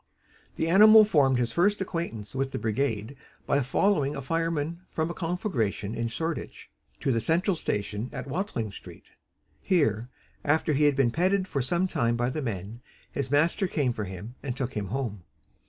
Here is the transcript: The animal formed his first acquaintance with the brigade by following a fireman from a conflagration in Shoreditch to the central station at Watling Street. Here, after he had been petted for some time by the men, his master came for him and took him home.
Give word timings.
The 0.55 0.67
animal 0.67 1.05
formed 1.05 1.37
his 1.37 1.51
first 1.51 1.79
acquaintance 1.79 2.33
with 2.33 2.49
the 2.51 2.57
brigade 2.57 3.15
by 3.45 3.59
following 3.61 4.15
a 4.15 4.21
fireman 4.23 4.81
from 4.89 5.11
a 5.11 5.13
conflagration 5.13 5.93
in 5.93 6.07
Shoreditch 6.07 6.71
to 7.01 7.11
the 7.11 7.21
central 7.21 7.55
station 7.55 8.09
at 8.11 8.25
Watling 8.25 8.71
Street. 8.71 9.11
Here, 9.61 10.09
after 10.43 10.73
he 10.73 10.85
had 10.85 10.95
been 10.95 11.11
petted 11.11 11.47
for 11.47 11.61
some 11.61 11.87
time 11.87 12.15
by 12.17 12.31
the 12.31 12.41
men, 12.41 12.81
his 13.11 13.29
master 13.29 13.67
came 13.67 13.93
for 13.93 14.05
him 14.05 14.33
and 14.41 14.57
took 14.57 14.73
him 14.73 14.87
home. 14.87 15.21